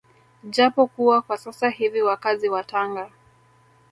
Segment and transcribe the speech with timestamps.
[0.43, 3.11] Japo kuwa kwa sasa hivi wakazi wa Tanga